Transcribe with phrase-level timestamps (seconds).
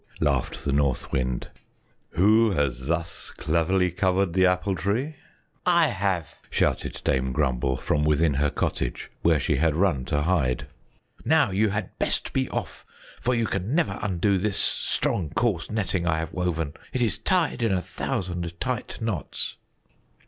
[0.19, 1.51] laughed the North Wind,
[2.13, 5.17] "who has thus cleverly covered the Apple Tree?"
[5.63, 10.65] "I have!" shouted Dame Grumble from within her cottage, where she had run to hide.
[11.23, 12.83] "Now you had best be off,
[13.19, 17.61] for you can never undo this strong, coarse netting I have woven; it is tied
[17.61, 19.53] in a thousand tight knots!"